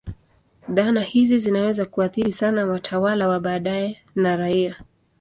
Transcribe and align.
Dhana 0.69 1.01
hizi 1.01 1.39
zinaweza 1.39 1.85
kuathiri 1.85 2.31
sana 2.33 2.65
watawala 2.65 3.27
wa 3.27 3.39
baadaye 3.39 4.01
na 4.15 4.35
raia. 4.35 4.75